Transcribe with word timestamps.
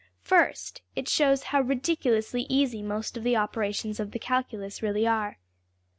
First, 0.23 0.81
it 0.95 1.07
shows 1.07 1.43
how 1.43 1.61
ridiculously 1.61 2.47
easy 2.49 2.81
most 2.81 3.15
of 3.17 3.23
the 3.23 3.35
operations 3.35 3.99
of 3.99 4.13
the 4.13 4.17
calculus 4.17 4.81
really 4.81 5.05
are. 5.05 5.37